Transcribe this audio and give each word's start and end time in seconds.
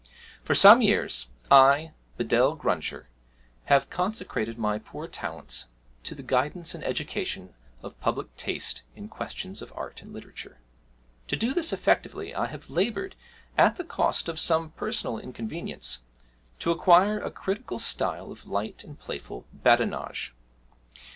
For 0.43 0.55
some 0.55 0.81
years 0.81 1.27
I, 1.51 1.91
Bedell 2.17 2.55
Gruncher, 2.57 3.05
have 3.65 3.91
consecrated 3.91 4.57
my 4.57 4.79
poor 4.79 5.07
talents 5.07 5.67
to 6.01 6.15
the 6.15 6.23
guidance 6.23 6.73
and 6.73 6.83
education 6.83 7.53
of 7.83 7.99
public 8.01 8.35
taste 8.35 8.81
in 8.95 9.09
questions 9.09 9.61
of 9.61 9.71
art 9.75 10.01
and 10.01 10.11
literature. 10.11 10.57
To 11.27 11.35
do 11.35 11.53
this 11.53 11.71
effectively 11.71 12.33
I 12.33 12.47
have 12.47 12.71
laboured 12.71 13.15
at 13.59 13.75
the 13.75 13.83
cost 13.83 14.27
of 14.27 14.39
some 14.39 14.71
personal 14.71 15.19
inconvenience 15.19 16.01
to 16.57 16.71
acquire 16.71 17.19
a 17.19 17.29
critical 17.29 17.77
style 17.77 18.31
of 18.31 18.47
light 18.47 18.83
and 18.83 18.97
playful 18.97 19.45
badinage. 19.53 20.33